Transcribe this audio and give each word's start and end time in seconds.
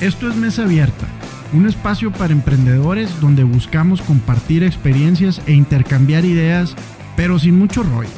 Esto 0.00 0.28
es 0.28 0.36
Mesa 0.36 0.62
Abierta, 0.62 1.08
un 1.52 1.66
espacio 1.66 2.12
para 2.12 2.32
emprendedores 2.32 3.20
donde 3.20 3.42
buscamos 3.42 4.00
compartir 4.00 4.62
experiencias 4.62 5.42
e 5.48 5.54
intercambiar 5.54 6.24
ideas, 6.24 6.76
pero 7.16 7.36
sin 7.40 7.58
mucho 7.58 7.82
rollo. 7.82 8.08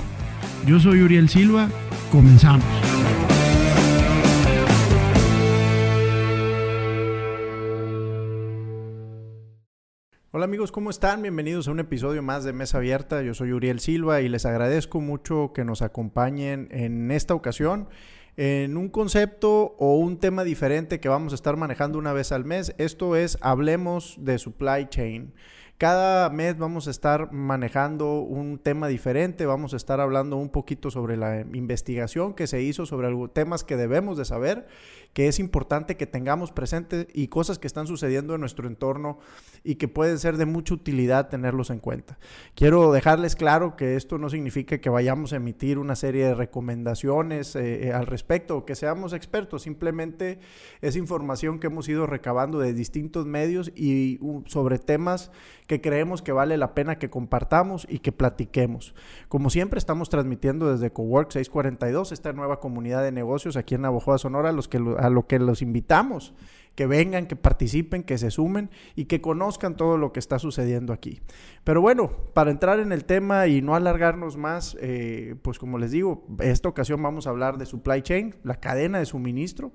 Yo 0.66 0.78
soy 0.78 1.00
Uriel 1.00 1.30
Silva, 1.30 1.70
comenzamos. 2.12 2.66
Hola 10.32 10.44
amigos, 10.44 10.70
¿cómo 10.72 10.90
están? 10.90 11.22
Bienvenidos 11.22 11.66
a 11.66 11.70
un 11.70 11.80
episodio 11.80 12.22
más 12.22 12.44
de 12.44 12.52
Mesa 12.52 12.76
Abierta. 12.76 13.22
Yo 13.22 13.32
soy 13.32 13.52
Uriel 13.52 13.80
Silva 13.80 14.20
y 14.20 14.28
les 14.28 14.44
agradezco 14.44 15.00
mucho 15.00 15.52
que 15.54 15.64
nos 15.64 15.80
acompañen 15.80 16.68
en 16.72 17.10
esta 17.10 17.32
ocasión 17.32 17.88
en 18.36 18.76
un 18.76 18.88
concepto 18.88 19.74
o 19.78 19.96
un 19.96 20.18
tema 20.18 20.44
diferente 20.44 21.00
que 21.00 21.08
vamos 21.08 21.32
a 21.32 21.36
estar 21.36 21.56
manejando 21.56 21.98
una 21.98 22.12
vez 22.12 22.32
al 22.32 22.44
mes. 22.44 22.74
Esto 22.78 23.16
es 23.16 23.38
Hablemos 23.40 24.16
de 24.18 24.38
Supply 24.38 24.86
Chain. 24.88 25.34
Cada 25.80 26.28
mes 26.28 26.58
vamos 26.58 26.88
a 26.88 26.90
estar 26.90 27.32
manejando 27.32 28.20
un 28.20 28.58
tema 28.58 28.86
diferente, 28.86 29.46
vamos 29.46 29.72
a 29.72 29.78
estar 29.78 29.98
hablando 29.98 30.36
un 30.36 30.50
poquito 30.50 30.90
sobre 30.90 31.16
la 31.16 31.40
investigación 31.40 32.34
que 32.34 32.46
se 32.46 32.60
hizo 32.60 32.84
sobre 32.84 33.08
temas 33.28 33.64
que 33.64 33.78
debemos 33.78 34.18
de 34.18 34.26
saber, 34.26 34.68
que 35.14 35.26
es 35.26 35.38
importante 35.38 35.96
que 35.96 36.06
tengamos 36.06 36.52
presentes 36.52 37.06
y 37.14 37.28
cosas 37.28 37.58
que 37.58 37.66
están 37.66 37.86
sucediendo 37.86 38.34
en 38.34 38.42
nuestro 38.42 38.68
entorno 38.68 39.20
y 39.64 39.76
que 39.76 39.88
pueden 39.88 40.18
ser 40.18 40.36
de 40.36 40.44
mucha 40.44 40.74
utilidad 40.74 41.30
tenerlos 41.30 41.70
en 41.70 41.78
cuenta. 41.78 42.18
Quiero 42.54 42.92
dejarles 42.92 43.34
claro 43.34 43.74
que 43.74 43.96
esto 43.96 44.18
no 44.18 44.28
significa 44.28 44.82
que 44.82 44.90
vayamos 44.90 45.32
a 45.32 45.36
emitir 45.36 45.78
una 45.78 45.96
serie 45.96 46.26
de 46.26 46.34
recomendaciones 46.34 47.56
eh, 47.56 47.88
eh, 47.88 47.92
al 47.94 48.06
respecto 48.06 48.58
o 48.58 48.64
que 48.66 48.74
seamos 48.74 49.14
expertos, 49.14 49.62
simplemente 49.62 50.40
es 50.82 50.96
información 50.96 51.58
que 51.58 51.68
hemos 51.68 51.88
ido 51.88 52.06
recabando 52.06 52.58
de 52.58 52.74
distintos 52.74 53.24
medios 53.24 53.72
y 53.74 54.20
sobre 54.44 54.78
temas 54.78 55.30
que 55.70 55.80
creemos 55.80 56.20
que 56.20 56.32
vale 56.32 56.56
la 56.56 56.74
pena 56.74 56.98
que 56.98 57.10
compartamos 57.10 57.86
y 57.88 58.00
que 58.00 58.10
platiquemos. 58.10 58.92
Como 59.28 59.50
siempre, 59.50 59.78
estamos 59.78 60.08
transmitiendo 60.08 60.68
desde 60.68 60.90
Cowork 60.90 61.30
642, 61.30 62.10
esta 62.10 62.32
nueva 62.32 62.58
comunidad 62.58 63.04
de 63.04 63.12
negocios 63.12 63.56
aquí 63.56 63.76
en 63.76 63.82
Navojoa, 63.82 64.18
Sonora, 64.18 64.48
a, 64.48 64.52
los 64.52 64.66
que, 64.66 64.78
a 64.78 65.08
lo 65.10 65.28
que 65.28 65.38
los 65.38 65.62
invitamos 65.62 66.34
que 66.74 66.86
vengan, 66.86 67.26
que 67.26 67.36
participen, 67.36 68.02
que 68.02 68.16
se 68.16 68.30
sumen 68.30 68.70
y 68.96 69.04
que 69.04 69.20
conozcan 69.20 69.76
todo 69.76 69.98
lo 69.98 70.12
que 70.12 70.18
está 70.18 70.38
sucediendo 70.38 70.92
aquí. 70.92 71.20
Pero 71.62 71.80
bueno, 71.80 72.10
para 72.32 72.50
entrar 72.50 72.80
en 72.80 72.90
el 72.92 73.04
tema 73.04 73.46
y 73.48 73.60
no 73.60 73.74
alargarnos 73.74 74.36
más, 74.36 74.76
eh, 74.80 75.34
pues 75.42 75.58
como 75.58 75.78
les 75.78 75.90
digo, 75.90 76.26
esta 76.40 76.68
ocasión 76.68 77.02
vamos 77.02 77.26
a 77.26 77.30
hablar 77.30 77.58
de 77.58 77.66
supply 77.66 78.02
chain, 78.02 78.34
la 78.44 78.60
cadena 78.60 78.98
de 78.98 79.06
suministro, 79.06 79.72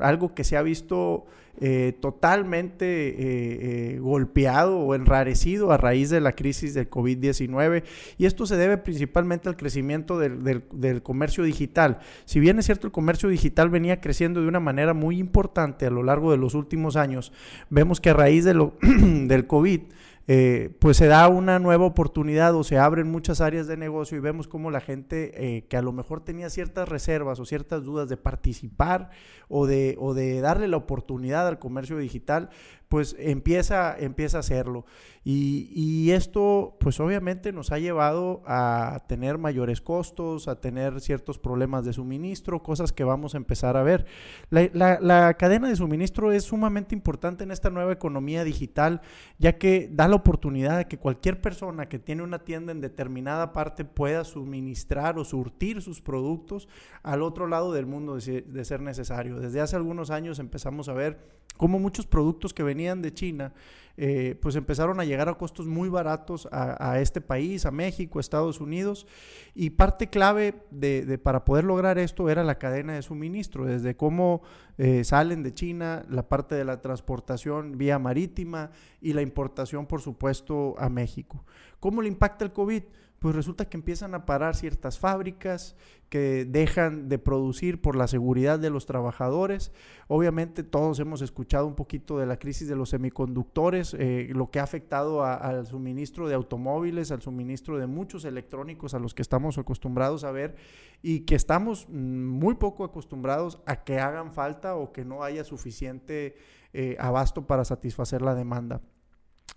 algo 0.00 0.34
que 0.34 0.44
se 0.44 0.56
ha 0.56 0.62
visto 0.62 1.26
eh, 1.58 1.96
totalmente 2.00 2.84
eh, 2.84 3.98
golpeado 3.98 4.78
o 4.78 4.94
enrarecido 4.94 5.72
a 5.72 5.78
raíz 5.78 6.10
de 6.10 6.20
la 6.20 6.32
crisis 6.32 6.74
del 6.74 6.90
COVID-19 6.90 7.82
y 8.18 8.26
esto 8.26 8.44
se 8.44 8.56
debe 8.56 8.76
principalmente 8.76 9.48
al 9.48 9.56
crecimiento 9.56 10.18
del, 10.18 10.62
del 10.70 11.02
comercio 11.02 11.44
digital. 11.44 12.00
Si 12.26 12.40
bien 12.40 12.58
es 12.58 12.66
cierto 12.66 12.86
el 12.86 12.92
comercio 12.92 13.30
digital 13.30 13.70
venía 13.70 14.02
creciendo 14.02 14.42
de 14.42 14.48
una 14.48 14.60
manera 14.60 14.92
muy 14.92 15.18
importante 15.18 15.86
a 15.86 15.90
lo 15.90 16.02
largo 16.02 16.30
de 16.30 16.36
los 16.36 16.54
últimos 16.54 16.94
años, 16.94 17.32
vemos 17.70 18.02
que 18.02 18.10
a 18.10 18.14
raíz 18.14 18.44
de 18.44 18.52
lo, 18.52 18.74
del 18.82 19.46
COVID, 19.46 19.80
eh, 20.28 20.76
pues 20.80 20.96
se 20.96 21.06
da 21.06 21.28
una 21.28 21.58
nueva 21.58 21.84
oportunidad 21.84 22.54
o 22.56 22.64
se 22.64 22.78
abren 22.78 23.10
muchas 23.10 23.40
áreas 23.40 23.68
de 23.68 23.76
negocio 23.76 24.18
y 24.18 24.20
vemos 24.20 24.48
como 24.48 24.70
la 24.70 24.80
gente 24.80 25.30
eh, 25.34 25.66
que 25.68 25.76
a 25.76 25.82
lo 25.82 25.92
mejor 25.92 26.20
tenía 26.20 26.50
ciertas 26.50 26.88
reservas 26.88 27.38
o 27.38 27.44
ciertas 27.44 27.84
dudas 27.84 28.08
de 28.08 28.16
participar 28.16 29.10
o 29.48 29.66
de, 29.66 29.96
o 30.00 30.14
de 30.14 30.40
darle 30.40 30.66
la 30.66 30.78
oportunidad 30.78 31.46
al 31.46 31.60
comercio 31.60 31.96
digital, 31.98 32.50
pues 32.88 33.16
empieza, 33.18 33.96
empieza 33.98 34.38
a 34.38 34.40
hacerlo. 34.40 34.84
Y, 35.28 36.12
esto, 36.12 36.76
pues 36.78 37.00
obviamente 37.00 37.50
nos 37.50 37.72
ha 37.72 37.80
llevado 37.80 38.42
a 38.46 39.02
tener 39.08 39.38
mayores 39.38 39.80
costos, 39.80 40.46
a 40.46 40.60
tener 40.60 41.00
ciertos 41.00 41.40
problemas 41.40 41.84
de 41.84 41.92
suministro, 41.92 42.62
cosas 42.62 42.92
que 42.92 43.02
vamos 43.02 43.34
a 43.34 43.38
empezar 43.38 43.76
a 43.76 43.82
ver. 43.82 44.06
La, 44.50 45.00
la, 45.00 45.34
cadena 45.34 45.68
de 45.68 45.74
suministro 45.74 46.30
es 46.30 46.44
sumamente 46.44 46.94
importante 46.94 47.42
en 47.42 47.50
esta 47.50 47.70
nueva 47.70 47.92
economía 47.92 48.44
digital, 48.44 49.00
ya 49.36 49.58
que 49.58 49.88
da 49.90 50.06
la 50.06 50.14
oportunidad 50.16 50.78
de 50.78 50.88
que 50.88 50.98
cualquier 50.98 51.40
persona 51.40 51.88
que 51.88 51.98
tiene 51.98 52.22
una 52.22 52.40
tienda 52.40 52.72
en 52.72 52.80
determinada 52.80 53.52
parte 53.52 53.84
pueda 53.84 54.24
suministrar 54.24 55.18
o 55.18 55.24
surtir 55.24 55.82
sus 55.82 56.00
productos 56.00 56.68
al 57.02 57.22
otro 57.22 57.46
lado 57.46 57.72
del 57.72 57.86
mundo 57.86 58.16
de 58.16 58.64
ser 58.64 58.80
necesario. 58.80 59.38
Desde 59.38 59.60
hace 59.60 59.76
algunos 59.76 60.10
años 60.10 60.38
empezamos 60.38 60.88
a 60.88 60.94
ver 60.94 61.36
cómo 61.56 61.78
muchos 61.78 62.06
productos 62.06 62.54
que 62.54 62.62
venían 62.62 63.02
de 63.02 63.12
China, 63.12 63.52
eh, 63.98 64.36
pues 64.42 64.56
empezaron 64.56 65.00
a 65.00 65.04
llegar 65.04 65.28
a 65.28 65.34
costos 65.34 65.66
muy 65.66 65.88
baratos 65.88 66.46
a, 66.52 67.00
este 67.00 67.22
país, 67.22 67.64
a 67.64 67.70
México, 67.70 68.20
Estados 68.20 68.60
Unidos. 68.60 69.06
Y 69.54 69.70
parte 69.70 70.08
clave 70.08 70.54
de, 70.70 71.18
para 71.18 71.44
poder 71.44 71.64
lograr 71.64 71.98
esto 71.98 72.28
era 72.28 72.44
la 72.44 72.58
cadena 72.58 72.94
de 72.94 73.02
suministro, 73.02 73.64
desde 73.64 73.96
cómo 73.96 74.42
eh, 74.76 75.02
salen 75.04 75.42
de 75.42 75.54
China, 75.54 76.04
la 76.10 76.28
parte 76.28 76.54
de 76.54 76.64
la 76.64 76.82
transportación 76.82 77.78
vía 77.78 77.98
marítima 77.98 78.70
y 79.00 79.14
la 79.14 79.22
importación, 79.22 79.86
por 79.86 80.02
supuesto, 80.02 80.74
a 80.78 80.90
México. 80.90 81.44
¿Cómo 81.86 82.02
le 82.02 82.08
impacta 82.08 82.44
el 82.44 82.52
COVID? 82.52 82.82
pues 83.20 83.34
resulta 83.34 83.68
que 83.68 83.76
empiezan 83.76 84.14
a 84.14 84.26
parar 84.26 84.56
ciertas 84.56 84.98
fábricas 84.98 85.74
que 86.10 86.44
dejan 86.44 87.08
de 87.08 87.18
producir 87.18 87.80
por 87.80 87.96
la 87.96 88.08
seguridad 88.08 88.58
de 88.58 88.70
los 88.70 88.86
trabajadores. 88.86 89.72
Obviamente 90.06 90.62
todos 90.62 91.00
hemos 91.00 91.22
escuchado 91.22 91.66
un 91.66 91.74
poquito 91.74 92.18
de 92.18 92.26
la 92.26 92.38
crisis 92.38 92.68
de 92.68 92.76
los 92.76 92.90
semiconductores, 92.90 93.94
eh, 93.98 94.28
lo 94.32 94.50
que 94.50 94.60
ha 94.60 94.64
afectado 94.64 95.24
al 95.24 95.66
suministro 95.66 96.28
de 96.28 96.34
automóviles, 96.34 97.10
al 97.10 97.22
suministro 97.22 97.78
de 97.78 97.86
muchos 97.86 98.24
electrónicos 98.24 98.92
a 98.92 98.98
los 98.98 99.14
que 99.14 99.22
estamos 99.22 99.56
acostumbrados 99.56 100.24
a 100.24 100.32
ver 100.32 100.56
y 101.02 101.20
que 101.20 101.36
estamos 101.36 101.88
mm, 101.88 101.94
muy 101.94 102.56
poco 102.56 102.84
acostumbrados 102.84 103.60
a 103.64 103.82
que 103.82 103.98
hagan 103.98 104.32
falta 104.32 104.76
o 104.76 104.92
que 104.92 105.04
no 105.04 105.22
haya 105.22 105.42
suficiente 105.42 106.36
eh, 106.74 106.96
abasto 106.98 107.46
para 107.46 107.64
satisfacer 107.64 108.22
la 108.22 108.34
demanda. 108.34 108.82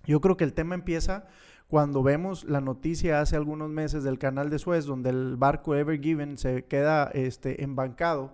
Yo 0.06 0.22
creo 0.22 0.38
que 0.38 0.44
el 0.44 0.54
tema 0.54 0.76
empieza 0.76 1.28
cuando 1.70 2.02
vemos 2.02 2.46
la 2.46 2.62
noticia 2.62 3.22
hace 3.22 3.36
algunos 3.36 3.70
meses 3.70 4.04
del 4.04 4.18
canal 4.18 4.50
de 4.50 4.58
Suez, 4.58 4.86
donde 4.86 5.12
el 5.12 5.38
barco 5.38 5.76
Ever 5.76 6.02
Given 6.02 6.40
se 6.40 6.66
queda 6.66 7.12
este, 7.14 7.64
embancado, 7.64 8.34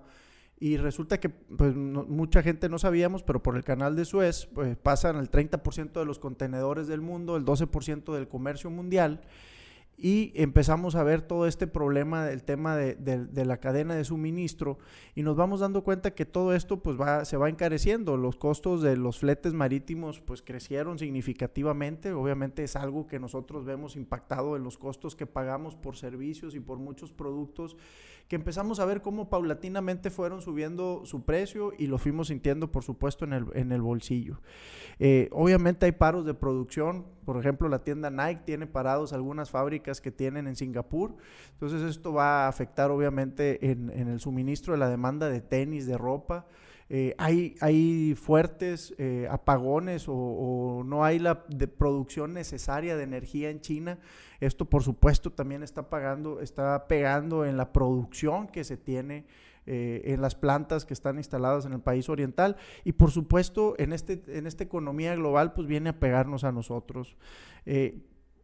y 0.57 0.78
resulta 0.78 1.19
que 1.19 1.28
pues, 1.28 1.75
mucha 1.75 2.41
gente 2.41 2.69
no 2.69 2.79
sabíamos, 2.79 3.24
pero 3.24 3.44
por 3.44 3.57
el 3.57 3.66
canal 3.66 3.97
de 3.97 4.06
Suez 4.06 4.47
pues, 4.53 4.78
pasan 4.78 5.18
el 5.18 5.29
30% 5.29 5.91
de 5.91 6.06
los 6.06 6.18
contenedores 6.18 6.88
del 6.88 7.01
mundo, 7.01 7.35
el 7.35 7.44
12% 7.44 8.13
del 8.13 8.29
comercio 8.29 8.69
mundial, 8.69 9.19
y 9.97 10.33
empezamos 10.35 10.95
a 10.95 11.03
ver 11.03 11.22
todo 11.22 11.47
este 11.47 11.67
problema 11.67 12.25
del 12.25 12.44
tema 12.44 12.75
de, 12.75 13.45
la 13.45 13.57
cadena 13.57 13.95
de 13.95 14.03
suministro 14.03 14.78
y 15.16 15.23
nos 15.23 15.38
vamos 15.38 15.61
dando 15.61 15.83
cuenta 15.83 16.13
que 16.13 16.25
todo 16.25 16.53
esto 16.53 16.81
pues 16.81 17.00
va, 17.00 17.23
se 17.23 17.38
va 17.38 17.47
encareciendo. 17.47 18.17
Los 18.17 18.35
costos 18.35 18.81
de 18.81 18.97
los 18.97 19.19
fletes 19.19 19.53
marítimos 19.53 20.19
pues 20.19 20.41
crecieron 20.41 21.00
significativamente. 21.00 22.11
Obviamente 22.11 22.63
es 22.63 22.75
algo 22.75 23.07
que 23.07 23.19
nosotros 23.19 23.63
vemos 23.63 23.95
impactado 23.95 24.57
en 24.57 24.63
los 24.63 24.78
costos 24.78 25.16
que 25.16 25.28
pagamos 25.28 25.75
por 25.75 25.95
servicios 25.95 26.56
y 26.56 26.59
por 26.59 26.77
muchos 26.77 27.13
productos 27.13 27.77
que 28.28 28.36
empezamos 28.36 28.80
a 28.80 28.86
ver 28.86 29.02
cómo 29.02 29.30
paulatinamente 29.30 30.09
fueron 30.09 30.41
subiendo 30.41 31.02
su 31.06 31.24
precio 31.25 31.74
y 31.78 31.88
lo 31.88 31.97
fuimos 31.97 32.28
sintiendo, 32.28 32.72
por 32.72 32.84
supuesto, 32.84 33.25
en 33.25 33.34
el, 33.34 33.46
en 33.53 33.72
el 33.72 33.81
bolsillo. 33.81 34.41
Eh, 34.97 35.30
obviamente 35.31 35.86
hay 35.86 35.91
paros 35.91 36.25
de 36.25 36.34
producción, 36.34 37.06
por 37.24 37.38
ejemplo, 37.38 37.69
la 37.69 37.84
tienda 37.84 38.09
Nike 38.09 38.41
tiene 38.46 38.66
parados 38.66 39.13
algunas 39.13 39.52
fábricas 39.52 40.02
que 40.02 40.12
tienen 40.12 40.47
en 40.47 40.56
Singapur, 40.56 41.16
entonces 41.52 41.81
esto 41.84 42.13
va 42.13 42.46
a 42.46 42.47
afectar 42.47 42.90
obviamente 42.90 43.69
en, 43.72 43.91
en 43.91 44.08
el 44.08 44.19
suministro 44.19 44.74
de 44.74 44.80
la 44.80 44.90
demanda 44.90 45.30
de 45.30 45.42
tenis, 45.42 45.86
de 45.86 45.97
ropa. 45.97 46.47
Eh, 46.88 47.16
hay, 47.18 47.56
hay 47.62 48.13
fuertes 48.16 48.94
eh, 49.00 49.27
apagones 49.31 50.06
o, 50.07 50.83
no 50.86 51.04
hay 51.04 51.18
la 51.18 51.44
producción 51.77 52.33
necesaria 52.33 52.95
de 52.95 53.04
energía 53.04 53.50
en 53.50 53.62
China. 53.62 53.98
Esto, 54.39 54.65
por 54.65 54.83
supuesto, 54.83 55.31
también 55.31 55.63
está, 55.63 55.89
pagando, 55.89 56.42
está 56.42 56.88
pegando 56.88 57.45
en 57.45 57.57
la 57.57 57.74
producción 57.74 58.48
que 58.48 58.63
se 58.63 58.77
tiene 58.77 59.25
eh, 59.65 60.04
en 60.06 60.21
las 60.21 60.36
plantas 60.36 60.86
que 60.86 60.94
están 60.94 61.18
instaladas 61.18 61.65
en 61.65 61.74
el 61.74 61.80
país 61.80 62.07
oriental 62.07 62.56
y 62.83 62.92
por 62.92 63.10
supuesto 63.10 63.74
en, 63.80 63.94
este, 63.94 64.21
en 64.27 64.45
esta 64.45 64.63
economía 64.63 65.15
global 65.15 65.54
pues 65.54 65.68
viene 65.68 65.89
a 65.89 66.00
pegarnos 66.00 66.44
a 66.44 66.51
nosotros. 66.51 67.18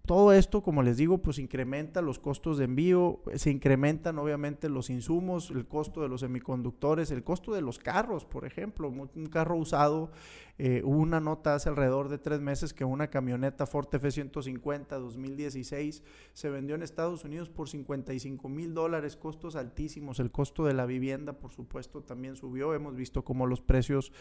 Todo 0.05 0.33
esto, 0.33 0.63
como 0.63 0.81
les 0.81 0.97
digo, 0.97 1.19
pues 1.19 1.37
incrementa 1.37 2.01
los 2.01 2.17
costos 2.17 2.57
de 2.57 2.65
envío, 2.65 3.21
se 3.35 3.51
incrementan 3.51 4.17
obviamente 4.17 4.67
los 4.67 4.89
insumos, 4.89 5.51
el 5.51 5.67
costo 5.67 6.01
de 6.01 6.09
los 6.09 6.21
semiconductores, 6.21 7.11
el 7.11 7.23
costo 7.23 7.53
de 7.53 7.61
los 7.61 7.77
carros, 7.77 8.25
por 8.25 8.45
ejemplo, 8.45 8.89
un 8.89 9.25
carro 9.27 9.57
usado, 9.57 10.11
eh, 10.57 10.81
una 10.83 11.19
nota 11.19 11.55
hace 11.55 11.69
alrededor 11.69 12.09
de 12.09 12.17
tres 12.17 12.41
meses 12.41 12.73
que 12.73 12.83
una 12.83 13.09
camioneta 13.09 13.67
Ford 13.67 13.87
F-150 13.91 14.99
2016 14.99 16.03
se 16.33 16.49
vendió 16.49 16.75
en 16.75 16.83
Estados 16.83 17.23
Unidos 17.23 17.49
por 17.49 17.69
55 17.69 18.49
mil 18.49 18.73
dólares, 18.73 19.15
costos 19.15 19.55
altísimos, 19.55 20.19
el 20.19 20.31
costo 20.31 20.65
de 20.65 20.73
la 20.73 20.87
vivienda, 20.87 21.33
por 21.33 21.51
supuesto, 21.51 22.01
también 22.01 22.35
subió, 22.35 22.73
hemos 22.73 22.95
visto 22.95 23.23
como 23.23 23.45
los 23.45 23.61
precios 23.61 24.11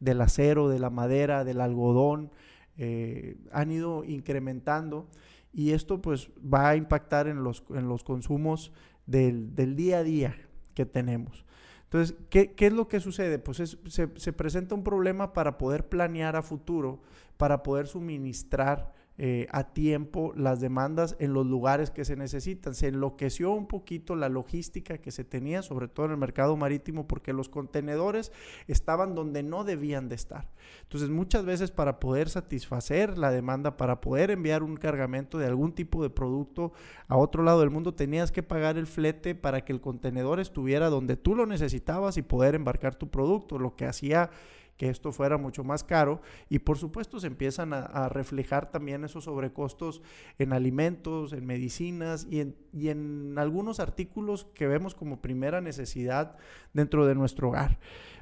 del 0.00 0.20
acero, 0.20 0.68
de 0.68 0.80
la 0.80 0.90
madera, 0.90 1.44
del 1.44 1.60
algodón, 1.60 2.32
eh, 2.76 3.36
han 3.50 3.72
ido 3.72 4.04
incrementando 4.04 5.08
y 5.52 5.72
esto 5.72 6.00
pues 6.00 6.30
va 6.42 6.68
a 6.68 6.76
impactar 6.76 7.28
en 7.28 7.42
los, 7.42 7.64
en 7.70 7.88
los 7.88 8.04
consumos 8.04 8.72
del, 9.06 9.54
día 9.76 9.98
a 9.98 10.02
día 10.02 10.36
que 10.74 10.86
tenemos. 10.86 11.44
Entonces, 11.84 12.16
¿qué, 12.28 12.54
es 12.56 12.72
lo 12.72 12.86
que 12.86 13.00
sucede? 13.00 13.38
Pues 13.38 13.56
se, 13.56 14.08
se, 14.14 14.32
presenta 14.32 14.74
un 14.74 14.84
problema 14.84 15.32
para 15.32 15.56
poder 15.56 15.88
planear 15.88 16.36
a 16.36 16.42
futuro, 16.42 17.00
para 17.38 17.62
poder 17.62 17.86
suministrar 17.86 18.92
eh, 19.20 19.48
a 19.50 19.64
tiempo 19.64 20.32
las 20.36 20.60
demandas 20.60 21.16
en 21.18 21.32
los 21.32 21.44
lugares 21.44 21.90
que 21.90 22.04
se 22.04 22.14
necesitan. 22.14 22.76
Se 22.76 22.86
enloqueció 22.86 23.50
un 23.50 23.66
poquito 23.66 24.14
la 24.14 24.28
logística 24.28 24.98
que 24.98 25.10
se 25.10 25.24
tenía, 25.24 25.62
sobre 25.62 25.88
todo 25.88 26.06
en 26.06 26.12
el 26.12 26.18
mercado 26.18 26.56
marítimo, 26.56 27.08
porque 27.08 27.32
los 27.32 27.48
contenedores 27.48 28.30
estaban 28.68 29.16
donde 29.16 29.42
no 29.42 29.64
debían 29.64 30.08
de 30.08 30.14
estar. 30.14 30.48
Entonces, 30.82 31.10
muchas 31.10 31.44
veces 31.44 31.72
para 31.72 31.98
poder 31.98 32.28
satisfacer 32.28 33.18
la 33.18 33.32
demanda, 33.32 33.76
para 33.76 34.00
poder 34.00 34.30
enviar 34.30 34.62
un 34.62 34.76
cargamento 34.76 35.36
de 35.36 35.46
algún 35.46 35.72
tipo 35.72 36.00
de 36.02 36.10
producto 36.10 36.72
a 37.08 37.16
otro 37.16 37.42
lado 37.42 37.58
del 37.58 37.70
mundo, 37.70 37.94
tenías 37.94 38.30
que 38.30 38.44
pagar 38.44 38.76
el 38.76 38.86
flete 38.86 39.34
para 39.34 39.64
que 39.64 39.72
el 39.72 39.80
contenedor 39.80 40.38
estuviera 40.38 40.90
donde 40.90 41.16
tú 41.16 41.34
lo 41.34 41.44
necesitabas 41.44 42.16
y 42.16 42.22
poder 42.22 42.54
embarcar 42.54 42.94
tu 42.94 43.10
producto, 43.10 43.58
lo 43.58 43.74
que 43.74 43.86
hacía 43.86 44.30
que 44.78 44.88
esto 44.88 45.12
fuera 45.12 45.36
mucho 45.36 45.64
más 45.64 45.84
caro 45.84 46.22
y 46.48 46.60
por 46.60 46.78
supuesto 46.78 47.20
se 47.20 47.26
empiezan 47.26 47.74
a, 47.74 48.08
reflejar 48.08 48.70
también 48.70 49.04
esos 49.04 49.24
sobrecostos 49.24 50.00
en 50.38 50.54
alimentos, 50.54 51.34
en 51.34 51.44
medicinas 51.44 52.26
y 52.30 52.40
en, 52.40 52.56
y 52.72 52.88
en 52.88 53.34
algunos 53.36 53.80
artículos 53.80 54.46
que 54.54 54.66
vemos 54.66 54.94
como 54.94 55.20
primera 55.20 55.60
necesidad 55.60 56.36
dentro 56.72 57.04
de 57.06 57.14
nuestro 57.14 57.48
hogar. 57.48 57.78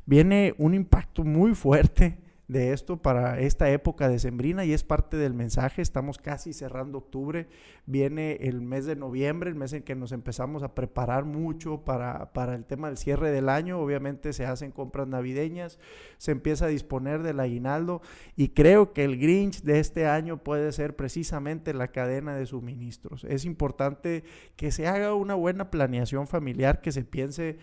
Viene 0.06 0.54
un 0.58 0.74
impacto 0.74 1.22
muy 1.22 1.54
fuerte 1.54 2.25
de 2.48 2.72
esto 2.72 3.02
para 3.02 3.40
esta 3.40 3.70
época 3.70 4.08
decembrina 4.08 4.64
y 4.64 4.72
es 4.72 4.84
parte 4.84 5.16
del 5.16 5.34
mensaje. 5.34 5.82
Estamos 5.82 6.18
casi 6.18 6.52
cerrando 6.52 6.98
octubre, 6.98 7.48
viene 7.86 8.38
el 8.42 8.60
mes 8.60 8.86
de 8.86 8.96
noviembre, 8.96 9.50
el 9.50 9.56
mes 9.56 9.72
en 9.72 9.82
que 9.82 9.94
nos 9.94 10.12
empezamos 10.12 10.62
a 10.62 10.74
preparar 10.74 11.24
mucho 11.24 11.84
para, 11.84 12.32
para 12.32 12.54
el 12.54 12.64
tema 12.64 12.88
del 12.88 12.98
cierre 12.98 13.30
del 13.30 13.48
año. 13.48 13.80
Obviamente 13.80 14.32
se 14.32 14.46
hacen 14.46 14.70
compras 14.70 15.08
navideñas, 15.08 15.78
se 16.18 16.32
empieza 16.32 16.66
a 16.66 16.68
disponer 16.68 17.22
del 17.22 17.40
aguinaldo 17.40 18.00
y 18.36 18.50
creo 18.50 18.92
que 18.92 19.04
el 19.04 19.18
Grinch 19.18 19.62
de 19.62 19.80
este 19.80 20.06
año 20.06 20.38
puede 20.38 20.70
ser 20.72 20.94
precisamente 20.94 21.74
la 21.74 21.88
cadena 21.88 22.36
de 22.36 22.46
suministros. 22.46 23.24
Es 23.24 23.44
importante 23.44 24.24
que 24.56 24.70
se 24.70 24.86
haga 24.86 25.14
una 25.14 25.34
buena 25.34 25.70
planeación 25.70 26.26
familiar, 26.26 26.80
que 26.80 26.92
se 26.92 27.04
piense 27.04 27.58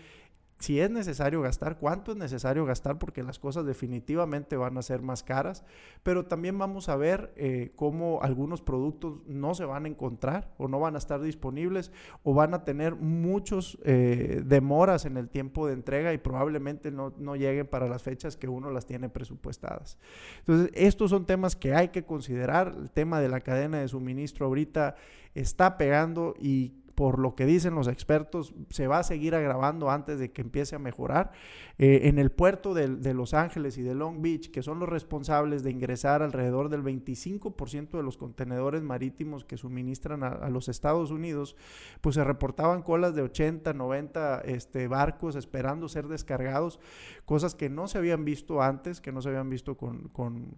si 0.58 0.80
es 0.80 0.90
necesario 0.90 1.42
gastar, 1.42 1.78
cuánto 1.78 2.12
es 2.12 2.16
necesario 2.16 2.64
gastar, 2.64 2.98
porque 2.98 3.22
las 3.22 3.38
cosas 3.38 3.66
definitivamente 3.66 4.56
van 4.56 4.78
a 4.78 4.82
ser 4.82 5.02
más 5.02 5.22
caras, 5.22 5.64
pero 6.02 6.26
también 6.26 6.56
vamos 6.58 6.88
a 6.88 6.96
ver 6.96 7.32
eh, 7.36 7.72
cómo 7.76 8.20
algunos 8.22 8.62
productos 8.62 9.20
no 9.26 9.54
se 9.54 9.64
van 9.64 9.84
a 9.84 9.88
encontrar 9.88 10.52
o 10.56 10.68
no 10.68 10.80
van 10.80 10.94
a 10.94 10.98
estar 10.98 11.20
disponibles 11.20 11.92
o 12.22 12.34
van 12.34 12.54
a 12.54 12.64
tener 12.64 12.94
muchos 12.94 13.78
eh, 13.84 14.42
demoras 14.44 15.04
en 15.04 15.16
el 15.16 15.28
tiempo 15.28 15.66
de 15.66 15.74
entrega 15.74 16.12
y 16.12 16.18
probablemente 16.18 16.90
no, 16.90 17.12
no 17.18 17.36
lleguen 17.36 17.66
para 17.66 17.88
las 17.88 18.02
fechas 18.02 18.36
que 18.36 18.48
uno 18.48 18.70
las 18.70 18.86
tiene 18.86 19.08
presupuestadas. 19.08 19.98
Entonces, 20.40 20.70
estos 20.74 21.10
son 21.10 21.26
temas 21.26 21.56
que 21.56 21.74
hay 21.74 21.88
que 21.88 22.04
considerar. 22.04 22.74
El 22.78 22.90
tema 22.90 23.20
de 23.20 23.28
la 23.28 23.40
cadena 23.40 23.80
de 23.80 23.88
suministro 23.88 24.46
ahorita 24.46 24.96
está 25.34 25.76
pegando 25.76 26.34
y 26.38 26.83
por 26.94 27.18
lo 27.18 27.34
que 27.34 27.46
dicen 27.46 27.74
los 27.74 27.88
expertos, 27.88 28.54
se 28.70 28.86
va 28.86 28.98
a 28.98 29.02
seguir 29.02 29.34
agravando 29.34 29.90
antes 29.90 30.18
de 30.18 30.30
que 30.30 30.42
empiece 30.42 30.76
a 30.76 30.78
mejorar. 30.78 31.32
Eh, 31.76 32.02
en 32.04 32.18
el 32.20 32.30
puerto 32.30 32.72
de, 32.72 33.14
Los 33.14 33.34
Ángeles 33.34 33.78
y 33.78 33.82
de 33.82 33.94
Long 33.94 34.22
Beach, 34.22 34.50
que 34.50 34.62
son 34.62 34.78
los 34.78 34.88
responsables 34.88 35.64
de 35.64 35.72
ingresar 35.72 36.22
alrededor 36.22 36.68
del 36.68 36.84
25% 36.84 37.96
de 37.96 38.02
los 38.02 38.16
contenedores 38.16 38.82
marítimos 38.82 39.44
que 39.44 39.56
suministran 39.56 40.22
a, 40.22 40.48
los 40.50 40.68
Estados 40.68 41.10
Unidos, 41.10 41.56
pues 42.00 42.14
se 42.14 42.22
reportaban 42.22 42.82
colas 42.82 43.14
de 43.16 43.22
80, 43.22 43.72
90 43.72 44.42
este, 44.44 44.86
barcos 44.86 45.34
esperando 45.34 45.88
ser 45.88 46.06
descargados, 46.06 46.78
cosas 47.24 47.56
que 47.56 47.68
no 47.68 47.88
se 47.88 47.98
habían 47.98 48.24
visto 48.24 48.62
antes, 48.62 49.00
que 49.00 49.10
no 49.10 49.20
se 49.20 49.30
habían 49.30 49.50
visto 49.50 49.76
con, 49.76 50.10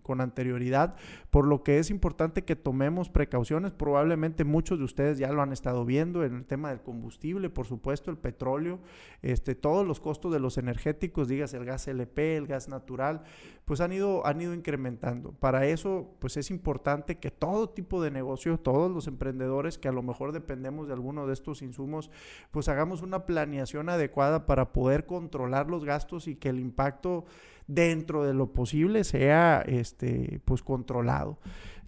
con 0.02 0.20
anterioridad, 0.20 0.96
por 1.30 1.46
lo 1.46 1.62
que 1.62 1.78
es 1.78 1.90
importante 1.90 2.44
que 2.44 2.56
tomemos 2.56 3.08
precauciones. 3.08 3.72
Probablemente 3.72 4.44
muchos 4.44 4.78
de 4.78 4.84
ustedes 4.84 5.18
ya 5.18 5.32
lo 5.32 5.40
han 5.40 5.52
estado 5.52 5.86
viendo 5.86 6.25
en 6.26 6.36
el 6.36 6.44
tema 6.44 6.70
del 6.70 6.80
combustible, 6.80 7.50
por 7.50 7.66
supuesto, 7.66 8.10
el 8.10 8.18
petróleo, 8.18 8.80
este, 9.22 9.54
todos 9.54 9.86
los 9.86 10.00
costos 10.00 10.32
de 10.32 10.40
los 10.40 10.58
energéticos, 10.58 11.28
digas 11.28 11.54
el 11.54 11.64
gas 11.64 11.88
LP, 11.88 12.36
el 12.36 12.46
gas 12.46 12.68
natural, 12.68 13.22
pues 13.64 13.80
han 13.80 13.92
ido, 13.92 14.26
han 14.26 14.40
ido 14.40 14.54
incrementando. 14.54 15.32
Para 15.32 15.66
eso, 15.66 16.14
pues 16.18 16.36
es 16.36 16.50
importante 16.50 17.18
que 17.18 17.30
todo 17.30 17.70
tipo 17.70 18.02
de 18.02 18.10
negocio, 18.10 18.58
todos 18.58 18.90
los 18.90 19.06
emprendedores 19.06 19.78
que 19.78 19.88
a 19.88 19.92
lo 19.92 20.02
mejor 20.02 20.32
dependemos 20.32 20.86
de 20.86 20.92
alguno 20.92 21.26
de 21.26 21.32
estos 21.32 21.62
insumos, 21.62 22.10
pues 22.50 22.68
hagamos 22.68 23.02
una 23.02 23.26
planeación 23.26 23.88
adecuada 23.88 24.46
para 24.46 24.72
poder 24.72 25.06
controlar 25.06 25.68
los 25.68 25.84
gastos 25.84 26.28
y 26.28 26.36
que 26.36 26.48
el 26.48 26.60
impacto 26.60 27.24
dentro 27.66 28.24
de 28.24 28.34
lo 28.34 28.52
posible 28.52 29.04
sea 29.04 29.62
este, 29.66 30.40
pues 30.44 30.62
controlado. 30.62 31.38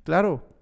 Claro, 0.05 0.58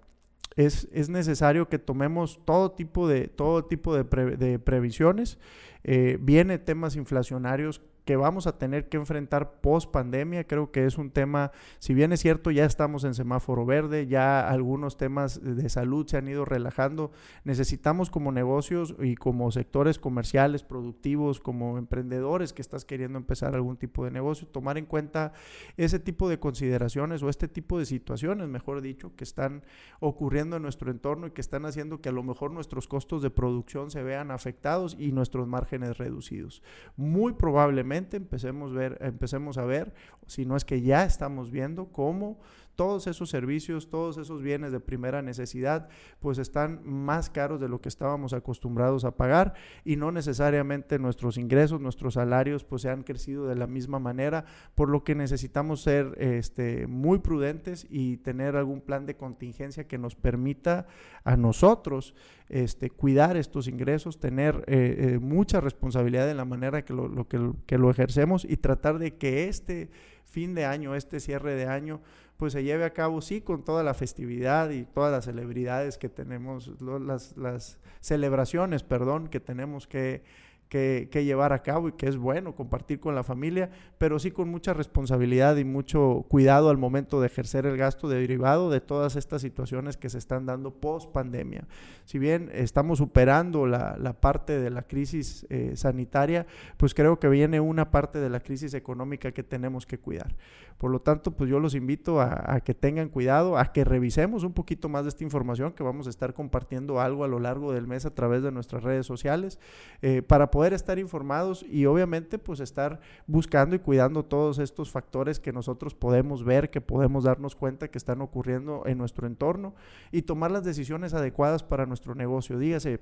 es, 0.57 1.09
necesario 1.09 1.69
que 1.69 1.79
tomemos 1.79 2.43
todo 2.43 2.71
tipo 2.71 3.07
de, 3.07 3.27
todo 3.27 3.65
tipo 3.65 3.95
de, 3.95 4.03
de 4.37 4.59
previsiones. 4.59 5.37
Eh, 5.83 6.17
viene 6.19 6.57
temas 6.57 6.95
inflacionarios 6.95 7.81
que 8.07 8.15
vamos 8.15 8.47
a 8.47 8.57
tener 8.57 8.87
que 8.87 8.95
enfrentar 8.95 9.59
post 9.59 9.91
pandemia. 9.91 10.45
Creo 10.47 10.71
que 10.71 10.85
es 10.85 10.97
un 10.97 11.11
tema, 11.11 11.51
si 11.77 11.93
bien 11.93 12.13
es 12.13 12.21
cierto, 12.21 12.51
ya 12.51 12.63
estamos 12.63 13.03
en 13.03 13.13
semáforo 13.13 13.65
verde, 13.65 14.07
ya 14.07 14.47
algunos 14.47 14.95
temas 14.95 15.43
de 15.43 15.67
salud 15.67 16.07
se 16.07 16.15
han 16.15 16.29
ido 16.29 16.45
relajando. 16.45 17.11
Necesitamos 17.43 18.09
como 18.09 18.31
negocios 18.31 18.95
y 19.01 19.15
como 19.15 19.51
sectores 19.51 19.99
comerciales, 19.99 20.63
productivos, 20.63 21.41
como 21.41 21.77
emprendedores 21.77 22.53
que 22.53 22.61
estás 22.61 22.85
queriendo 22.85 23.17
empezar 23.17 23.53
algún 23.55 23.75
tipo 23.75 24.05
de 24.05 24.11
negocio, 24.11 24.47
tomar 24.47 24.77
en 24.77 24.85
cuenta 24.85 25.33
ese 25.75 25.99
tipo 25.99 26.29
de 26.29 26.39
consideraciones 26.39 27.21
o 27.23 27.27
este 27.27 27.49
tipo 27.49 27.77
de 27.77 27.85
situaciones, 27.85 28.47
mejor 28.47 28.79
dicho, 28.79 29.17
que 29.17 29.25
están 29.25 29.65
ocurriendo 29.99 30.55
en 30.55 30.61
nuestro 30.61 30.91
entorno 30.91 31.27
y 31.27 31.31
que 31.31 31.41
están 31.41 31.65
haciendo 31.65 31.99
que 31.99 32.07
a 32.07 32.13
lo 32.13 32.23
mejor 32.23 32.51
nuestros 32.51 32.87
costos 32.87 33.21
de 33.21 33.31
producción 33.31 33.91
se 33.91 34.01
vean 34.01 34.31
afectados 34.31 34.95
y 34.97 35.11
nuestros 35.11 35.45
márgenes 35.45 35.97
reducidos. 35.97 36.63
Muy 36.95 37.33
probablemente 37.33 37.96
empecemos, 37.97 39.57
a 39.57 39.65
ver, 39.65 39.93
si 40.25 40.45
no 40.45 40.55
es 40.55 40.65
que 40.65 40.81
ya 40.81 41.03
estamos 41.03 41.51
viendo 41.51 41.91
cómo 41.91 42.39
todos 42.77 43.07
esos 43.07 43.29
servicios, 43.29 43.89
todos 43.89 44.17
esos 44.17 44.41
bienes 44.41 44.71
de 44.71 44.79
primera 44.79 45.23
necesidad, 45.23 45.89
pues 46.19 46.37
están 46.37 46.79
más 46.85 47.29
caros 47.29 47.59
de 47.59 47.67
lo 47.67 47.81
que 47.81 47.89
estábamos 47.89 48.33
acostumbrados 48.33 49.03
a 49.03 49.17
pagar 49.17 49.55
y 49.83 49.95
no 49.95 50.11
necesariamente 50.11 50.99
nuestros 50.99 51.37
ingresos, 51.37 51.81
nuestros 51.81 52.13
salarios, 52.13 52.63
pues 52.63 52.83
se 52.83 52.89
han 52.89 53.01
crecido 53.01 53.47
de 53.47 53.55
la 53.55 53.65
misma 53.65 53.97
manera, 53.99 54.45
por 54.75 54.89
lo 54.89 55.03
que 55.03 55.15
necesitamos 55.15 55.81
ser 55.81 56.15
este, 56.19 56.85
muy 56.85 57.17
prudentes 57.17 57.87
y 57.89 58.17
tener 58.17 58.55
algún 58.55 58.81
plan 58.81 59.07
de 59.07 59.17
contingencia 59.17 59.87
que 59.87 59.97
nos 59.97 60.15
permita 60.15 60.85
a 61.23 61.35
nosotros 61.35 62.13
este, 62.47 62.91
cuidar 62.91 63.37
estos 63.37 63.67
ingresos, 63.67 64.19
tener 64.19 64.63
eh, 64.67 65.15
eh, 65.15 65.19
mucha 65.19 65.61
responsabilidad 65.61 66.29
en 66.29 66.37
la 66.37 66.45
manera 66.45 66.85
que 66.85 66.93
lo, 66.93 67.27
que, 67.27 67.51
que 67.65 67.79
lo 67.79 67.89
ejercemos 67.89 68.45
y 68.45 68.57
tratar 68.57 68.99
de 68.99 69.15
que 69.15 69.47
este 69.47 69.89
fin 70.25 70.53
de 70.53 70.65
año, 70.65 70.93
este 70.93 71.19
cierre 71.19 71.55
de 71.55 71.65
año, 71.65 72.01
pues 72.37 72.53
se 72.53 72.63
lleve 72.63 72.85
a 72.85 72.93
cabo, 72.93 73.21
sí, 73.21 73.41
con 73.41 73.63
toda 73.63 73.83
la 73.83 73.93
festividad 73.93 74.69
y 74.69 74.85
todas 74.85 75.11
las 75.11 75.25
celebridades 75.25 75.97
que 75.97 76.07
tenemos, 76.07 76.71
las, 76.81 77.35
las 77.35 77.79
celebraciones, 77.99 78.83
perdón, 78.83 79.27
que 79.27 79.39
tenemos 79.39 79.87
que, 79.87 80.23
que, 80.69 81.09
llevar 81.23 81.53
a 81.53 81.63
cabo 81.63 81.89
y 81.89 81.93
que 81.93 82.07
es 82.07 82.17
bueno 82.17 82.55
compartir 82.55 82.99
con 82.99 83.15
la 83.15 83.23
familia, 83.23 83.69
pero 83.97 84.19
sí 84.19 84.31
con 84.31 84.49
mucha 84.49 84.73
responsabilidad 84.73 85.57
y 85.57 85.65
mucho 85.65 86.25
cuidado 86.27 86.69
al 86.69 86.77
momento 86.77 87.19
de 87.21 87.27
ejercer 87.27 87.65
el 87.65 87.77
gasto 87.77 88.07
derivado 88.07 88.69
de 88.69 88.81
todas 88.81 89.15
estas 89.15 89.41
situaciones 89.41 89.97
que 89.97 90.09
se 90.09 90.17
están 90.17 90.45
dando 90.45 90.71
post 90.71 91.11
pandemia. 91.11 91.67
Si 92.05 92.19
bien 92.19 92.49
estamos 92.53 92.99
superando 92.99 93.65
la, 93.65 93.97
parte 94.19 94.59
de 94.59 94.69
la 94.69 94.83
crisis 94.83 95.45
eh, 95.49 95.73
sanitaria, 95.75 96.45
pues 96.77 96.93
creo 96.93 97.19
que 97.19 97.29
viene 97.29 97.59
una 97.59 97.91
parte 97.91 98.19
de 98.19 98.29
la 98.29 98.39
crisis 98.39 98.73
económica 98.73 99.31
que 99.31 99.43
tenemos 99.43 99.85
que 99.85 99.99
cuidar. 99.99 100.35
Por 100.77 100.91
lo 100.91 101.01
tanto, 101.01 101.31
pues 101.31 101.49
yo 101.49 101.59
los 101.59 101.73
invito 101.73 102.21
a, 102.21 102.59
que 102.61 102.75
tengan 102.75 103.09
cuidado, 103.09 103.57
a 103.57 103.73
que 103.73 103.83
revisemos 103.83 104.43
un 104.43 104.53
poquito 104.53 104.89
más 104.89 105.03
de 105.03 105.09
esta 105.09 105.23
información, 105.23 105.73
que 105.73 105.81
vamos 105.81 106.05
a 106.05 106.11
estar 106.11 106.35
compartiendo 106.35 107.01
algo 107.01 107.23
a 107.23 107.27
lo 107.27 107.39
largo 107.39 107.73
del 107.73 107.87
mes 107.87 108.05
a 108.05 108.13
través 108.13 108.43
de 108.43 108.51
nuestras 108.51 108.83
redes 108.83 109.05
sociales, 109.07 109.59
eh, 110.03 110.21
para 110.21 110.51
estar 110.65 110.99
informados 110.99 111.63
y 111.63 111.85
obviamente 111.85 112.39
pues 112.39 112.59
estar 112.59 112.99
buscando 113.25 113.75
y 113.75 113.79
cuidando 113.79 114.23
todos 114.23 114.59
estos 114.59 114.91
factores 114.91 115.39
que 115.39 115.53
nosotros 115.53 115.93
podemos 115.95 116.43
ver, 116.43 116.69
que 116.69 116.81
podemos 116.81 117.23
darnos 117.23 117.55
cuenta 117.55 117.89
que 117.89 117.97
están 117.97 118.21
ocurriendo 118.21 118.83
en 118.85 118.97
nuestro 118.97 119.27
entorno 119.27 119.75
y 120.11 120.23
tomar 120.23 120.51
las 120.51 120.63
decisiones 120.63 121.13
adecuadas 121.13 121.63
para 121.63 121.85
nuestro 121.85 122.15
negocio. 122.15 122.57
Dígase, 122.59 122.99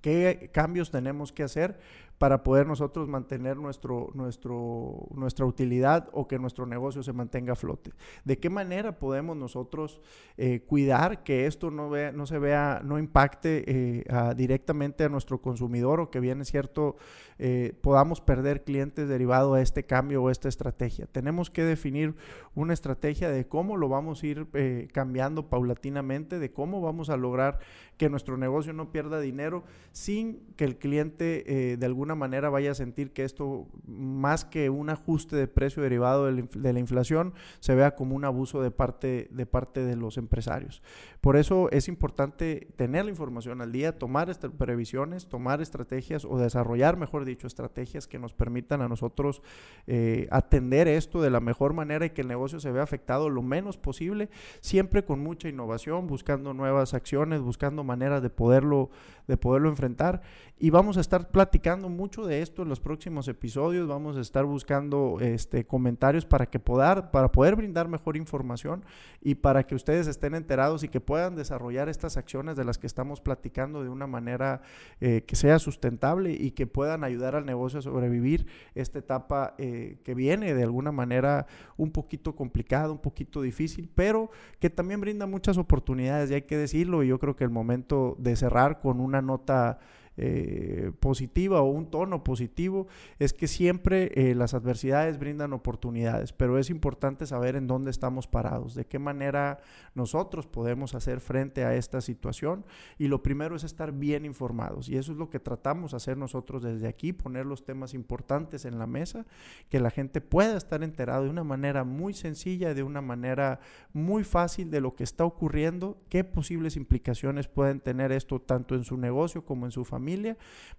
¿Qué 0.00 0.50
cambios 0.52 0.90
tenemos 0.92 1.32
que 1.32 1.42
hacer 1.42 1.78
para 2.18 2.42
poder 2.42 2.66
nosotros 2.66 3.08
mantener 3.08 3.56
nuestro, 3.56 4.10
nuestro, 4.14 5.06
nuestra 5.14 5.46
utilidad 5.46 6.08
o 6.12 6.26
que 6.26 6.38
nuestro 6.38 6.66
negocio 6.66 7.02
se 7.02 7.12
mantenga 7.12 7.52
a 7.52 7.56
flote. 7.56 7.92
¿De 8.24 8.38
qué 8.38 8.50
manera 8.50 8.98
podemos 8.98 9.36
nosotros 9.36 10.00
eh, 10.36 10.60
cuidar 10.66 11.22
que 11.22 11.46
esto 11.46 11.70
no, 11.70 11.88
vea, 11.88 12.10
no 12.10 12.26
se 12.26 12.38
vea, 12.38 12.80
no 12.84 12.98
impacte 12.98 13.64
eh, 13.66 14.04
directamente 14.36 15.04
a 15.04 15.08
nuestro 15.08 15.40
consumidor 15.40 16.00
o 16.00 16.10
que 16.10 16.18
bien 16.18 16.40
es 16.40 16.50
cierto, 16.50 16.96
eh, 17.38 17.72
podamos 17.80 18.20
perder 18.20 18.64
clientes 18.64 19.08
derivado 19.08 19.54
a 19.54 19.62
este 19.62 19.84
cambio 19.84 20.22
o 20.22 20.30
esta 20.30 20.48
estrategia? 20.48 21.06
Tenemos 21.06 21.50
que 21.50 21.62
definir 21.62 22.16
una 22.56 22.74
estrategia 22.74 23.30
de 23.30 23.46
cómo 23.46 23.76
lo 23.76 23.88
vamos 23.88 24.22
a 24.22 24.26
ir 24.26 24.48
cambiando 24.92 25.48
paulatinamente, 25.48 26.40
de 26.40 26.52
cómo 26.52 26.80
vamos 26.80 27.10
a 27.10 27.16
lograr 27.16 27.60
que 27.96 28.10
nuestro 28.10 28.36
negocio 28.36 28.72
no 28.72 28.90
pierda 28.90 29.20
dinero 29.20 29.64
sin 29.92 30.40
que 30.56 30.64
el 30.64 30.78
cliente 30.78 31.76
de 31.78 31.86
alguna 31.86 32.07
manera 32.14 32.50
vaya 32.50 32.72
a 32.72 32.74
sentir 32.74 33.12
que 33.12 33.24
esto, 33.24 33.66
más 33.86 34.44
que 34.44 34.70
un 34.70 34.90
ajuste 34.90 35.36
de 35.36 35.48
precio 35.48 35.82
derivado 35.82 36.26
de 36.26 36.48
la, 36.54 36.78
inflación, 36.78 37.34
se 37.60 37.74
vea 37.74 37.94
como 37.94 38.14
un 38.14 38.24
abuso 38.24 38.62
de 38.62 38.70
parte, 38.70 39.28
de 39.30 39.46
parte 39.46 39.84
de 39.84 39.96
los 39.96 40.18
empresarios. 40.18 40.82
Por 41.20 41.36
eso 41.36 41.70
es 41.70 41.88
importante 41.88 42.68
tener 42.76 43.04
la 43.04 43.10
información 43.10 43.60
al 43.60 43.72
día, 43.72 43.98
tomar 43.98 44.28
previsiones, 44.58 45.26
tomar 45.26 45.60
estrategias 45.60 46.24
o 46.24 46.38
desarrollar, 46.38 46.96
mejor 46.96 47.24
dicho, 47.24 47.46
estrategias 47.46 48.06
que 48.06 48.18
nos 48.18 48.34
permitan 48.34 48.82
a 48.82 48.88
nosotros 48.88 49.42
eh, 49.86 50.28
atender 50.30 50.88
esto 50.88 51.20
de 51.20 51.30
la 51.30 51.40
mejor 51.40 51.72
manera 51.72 52.06
y 52.06 52.10
que 52.10 52.22
el 52.22 52.28
negocio 52.28 52.60
se 52.60 52.70
vea 52.70 52.82
afectado 52.82 53.30
lo 53.30 53.42
menos 53.42 53.78
posible, 53.78 54.28
siempre 54.60 55.04
con 55.04 55.20
mucha 55.20 55.48
innovación, 55.48 56.06
buscando 56.06 56.54
nuevas 56.54 56.94
acciones, 56.94 57.40
buscando 57.40 57.84
maneras 57.84 58.22
de 58.22 58.30
poderlo, 58.30 58.90
de 59.26 59.36
poderlo 59.36 59.68
enfrentar. 59.68 60.22
Y 60.58 60.70
vamos 60.70 60.96
a 60.96 61.00
estar 61.00 61.30
platicando 61.30 61.88
mucho 61.98 62.24
de 62.26 62.42
esto 62.42 62.62
en 62.62 62.68
los 62.68 62.78
próximos 62.78 63.26
episodios. 63.26 63.88
Vamos 63.88 64.16
a 64.16 64.20
estar 64.20 64.44
buscando 64.44 65.18
este, 65.20 65.66
comentarios 65.66 66.24
para 66.24 66.46
que 66.46 66.60
poder, 66.60 67.10
para 67.10 67.32
poder 67.32 67.56
brindar 67.56 67.88
mejor 67.88 68.16
información 68.16 68.84
y 69.20 69.34
para 69.34 69.66
que 69.66 69.74
ustedes 69.74 70.06
estén 70.06 70.36
enterados 70.36 70.84
y 70.84 70.88
que 70.88 71.00
puedan 71.00 71.34
desarrollar 71.34 71.88
estas 71.88 72.16
acciones 72.16 72.54
de 72.54 72.64
las 72.64 72.78
que 72.78 72.86
estamos 72.86 73.20
platicando 73.20 73.82
de 73.82 73.88
una 73.88 74.06
manera 74.06 74.62
eh, 75.00 75.24
que 75.26 75.34
sea 75.34 75.58
sustentable 75.58 76.30
y 76.30 76.52
que 76.52 76.68
puedan 76.68 77.02
ayudar 77.02 77.34
al 77.34 77.44
negocio 77.44 77.80
a 77.80 77.82
sobrevivir 77.82 78.46
esta 78.76 79.00
etapa 79.00 79.56
eh, 79.58 79.98
que 80.04 80.14
viene 80.14 80.54
de 80.54 80.62
alguna 80.62 80.92
manera 80.92 81.48
un 81.76 81.90
poquito 81.90 82.36
complicada, 82.36 82.92
un 82.92 83.02
poquito 83.02 83.42
difícil, 83.42 83.90
pero 83.92 84.30
que 84.60 84.70
también 84.70 85.00
brinda 85.00 85.26
muchas 85.26 85.58
oportunidades 85.58 86.30
y 86.30 86.34
hay 86.34 86.42
que 86.42 86.56
decirlo. 86.56 87.02
Y 87.02 87.08
yo 87.08 87.18
creo 87.18 87.34
que 87.34 87.42
el 87.42 87.50
momento 87.50 88.14
de 88.20 88.36
cerrar 88.36 88.78
con 88.78 89.00
una 89.00 89.20
nota 89.20 89.80
eh, 90.20 90.90
positiva 90.98 91.62
o 91.62 91.70
un 91.70 91.92
tono 91.92 92.24
positivo 92.24 92.88
es 93.20 93.32
que 93.32 93.46
siempre 93.46 94.10
eh, 94.16 94.34
las 94.34 94.52
adversidades 94.52 95.16
brindan 95.16 95.52
oportunidades, 95.52 96.32
pero 96.32 96.58
es 96.58 96.70
importante 96.70 97.24
saber 97.24 97.54
en 97.54 97.68
dónde 97.68 97.92
estamos 97.92 98.26
parados, 98.26 98.74
de 98.74 98.84
qué 98.84 98.98
manera 98.98 99.60
nosotros 99.94 100.48
podemos 100.48 100.96
hacer 100.96 101.20
frente 101.20 101.64
a 101.64 101.76
esta 101.76 102.00
situación 102.00 102.64
y 102.98 103.06
lo 103.06 103.22
primero 103.22 103.54
es 103.54 103.62
estar 103.62 103.92
bien 103.92 104.24
informados 104.24 104.88
y 104.88 104.96
eso 104.96 105.12
es 105.12 105.18
lo 105.18 105.30
que 105.30 105.38
tratamos 105.38 105.92
de 105.92 105.98
hacer 105.98 106.16
nosotros 106.16 106.64
desde 106.64 106.88
aquí, 106.88 107.12
poner 107.12 107.46
los 107.46 107.64
temas 107.64 107.94
importantes 107.94 108.64
en 108.64 108.80
la 108.80 108.88
mesa, 108.88 109.24
que 109.68 109.78
la 109.78 109.90
gente 109.90 110.20
pueda 110.20 110.56
estar 110.56 110.82
enterado 110.82 111.22
de 111.22 111.30
una 111.30 111.44
manera 111.44 111.84
muy 111.84 112.12
sencilla, 112.12 112.74
de 112.74 112.82
una 112.82 113.02
manera 113.02 113.60
muy 113.92 114.24
fácil 114.24 114.72
de 114.72 114.80
lo 114.80 114.96
que 114.96 115.04
está 115.04 115.24
ocurriendo, 115.24 115.96
qué 116.08 116.24
posibles 116.24 116.74
implicaciones 116.74 117.46
pueden 117.46 117.78
tener 117.78 118.10
esto 118.10 118.40
tanto 118.40 118.74
en 118.74 118.82
su 118.82 118.96
negocio 118.96 119.44
como 119.44 119.64
en 119.64 119.70
su 119.70 119.84
familia 119.84 120.07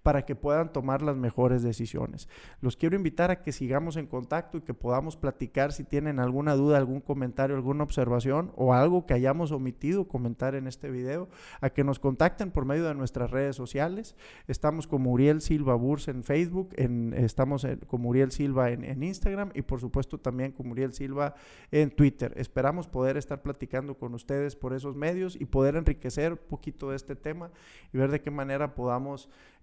para 0.02 0.24
que 0.24 0.34
puedan 0.34 0.72
tomar 0.72 1.02
las 1.02 1.16
mejores 1.16 1.62
decisiones. 1.62 2.28
Los 2.60 2.76
quiero 2.76 2.96
invitar 2.96 3.30
a 3.30 3.42
que 3.42 3.52
sigamos 3.52 3.96
en 3.96 4.06
contacto 4.06 4.58
y 4.58 4.62
que 4.62 4.74
podamos 4.74 5.16
platicar 5.16 5.72
si 5.72 5.84
tienen 5.84 6.18
alguna 6.18 6.54
duda, 6.54 6.78
algún 6.78 7.00
comentario, 7.00 7.56
alguna 7.56 7.84
observación 7.84 8.52
o 8.56 8.74
algo 8.74 9.06
que 9.06 9.14
hayamos 9.14 9.52
omitido 9.52 10.08
comentar 10.08 10.54
en 10.54 10.66
este 10.66 10.90
video, 10.90 11.28
a 11.60 11.70
que 11.70 11.84
nos 11.84 11.98
contacten 11.98 12.50
por 12.50 12.64
medio 12.64 12.84
de 12.84 12.94
nuestras 12.94 13.30
redes 13.30 13.56
sociales. 13.56 14.16
Estamos 14.48 14.86
como 14.86 15.12
Uriel 15.12 15.40
Silva 15.40 15.74
Burs 15.74 16.08
en 16.08 16.24
Facebook, 16.24 16.70
en, 16.76 17.14
estamos 17.14 17.66
como 17.86 18.08
Uriel 18.08 18.32
Silva 18.32 18.70
en, 18.70 18.84
en 18.84 19.02
Instagram 19.02 19.50
y 19.54 19.62
por 19.62 19.80
supuesto 19.80 20.18
también 20.18 20.52
como 20.52 20.72
Uriel 20.72 20.92
Silva 20.92 21.34
en 21.70 21.90
Twitter. 21.90 22.32
Esperamos 22.36 22.88
poder 22.88 23.16
estar 23.16 23.42
platicando 23.42 23.96
con 23.96 24.14
ustedes 24.14 24.56
por 24.56 24.72
esos 24.72 24.96
medios 24.96 25.36
y 25.36 25.44
poder 25.44 25.76
enriquecer 25.76 26.32
un 26.32 26.38
poquito 26.48 26.90
de 26.90 26.96
este 26.96 27.16
tema 27.16 27.50
y 27.92 27.98
ver 27.98 28.10
de 28.10 28.20
qué 28.20 28.30
manera 28.30 28.74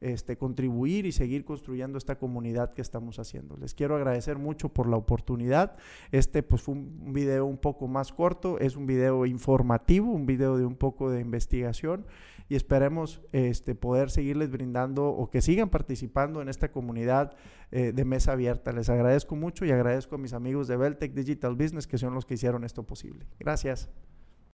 este, 0.02 0.38
contribuir 0.38 1.06
y 1.06 1.12
seguir 1.12 1.44
construyendo 1.44 1.98
esta 1.98 2.18
comunidad 2.18 2.74
que 2.74 2.82
estamos 2.82 3.18
haciendo. 3.20 3.58
Les 3.58 3.74
quiero 3.74 3.96
agradecer 3.96 4.38
mucho 4.38 4.70
por 4.70 4.88
la 4.88 4.98
oportunidad. 4.98 5.76
Este 6.12 6.44
pues 6.44 6.62
fue 6.62 6.76
un 6.76 7.14
video 7.14 7.46
un 7.46 7.58
poco 7.58 7.88
más 7.88 8.14
corto, 8.14 8.60
es 8.60 8.76
un 8.76 8.86
video 8.86 9.26
informativo, 9.26 10.12
un 10.12 10.26
video 10.26 10.58
de 10.58 10.66
un 10.66 10.76
poco 10.76 11.10
de 11.10 11.22
investigación 11.22 12.06
y 12.50 12.56
esperemos 12.56 13.22
este, 13.32 13.76
poder 13.76 14.10
seguirles 14.10 14.52
brindando 14.52 15.08
o 15.08 15.30
que 15.30 15.42
sigan 15.42 15.70
participando 15.70 16.42
en 16.42 16.50
esta 16.50 16.72
comunidad 16.72 17.36
eh, 17.72 17.92
de 17.92 18.06
mesa 18.06 18.34
abierta. 18.34 18.72
Les 18.72 18.90
agradezco 18.90 19.36
mucho 19.36 19.66
y 19.66 19.72
agradezco 19.72 20.16
a 20.16 20.18
mis 20.18 20.34
amigos 20.34 20.68
de 20.68 20.78
Beltec 20.78 21.14
Digital 21.14 21.56
Business 21.56 21.88
que 21.88 21.98
son 21.98 22.14
los 22.14 22.26
que 22.26 22.36
hicieron 22.36 22.64
esto 22.64 22.84
posible. 22.84 23.26
Gracias. 23.40 23.90